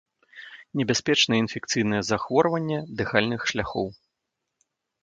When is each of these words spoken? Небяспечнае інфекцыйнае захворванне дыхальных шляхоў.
Небяспечнае 0.79 1.39
інфекцыйнае 1.43 2.01
захворванне 2.09 2.79
дыхальных 3.03 3.41
шляхоў. 3.55 3.87